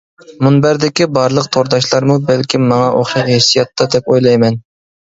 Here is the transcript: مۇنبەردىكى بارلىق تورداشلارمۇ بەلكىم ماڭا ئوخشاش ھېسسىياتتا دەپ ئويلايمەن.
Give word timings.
مۇنبەردىكى 0.45 1.07
بارلىق 1.17 1.51
تورداشلارمۇ 1.57 2.17
بەلكىم 2.31 2.67
ماڭا 2.73 2.91
ئوخشاش 2.97 3.31
ھېسسىياتتا 3.37 3.93
دەپ 3.97 4.13
ئويلايمەن. 4.15 4.65